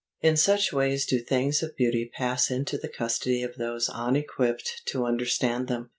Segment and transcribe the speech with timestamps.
[0.21, 5.05] In such ways do things of Beauty pass into the custody of those unequipped to
[5.05, 5.89] understand them.